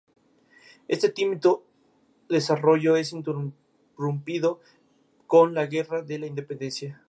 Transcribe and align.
Este 0.87 1.09
tímido 1.09 1.61
desarrollo 2.27 2.95
es 2.95 3.13
interrumpido 3.13 4.59
con 5.27 5.53
la 5.53 5.67
Guerra 5.67 6.01
de 6.01 6.17
la 6.17 6.25
Independencia. 6.25 6.99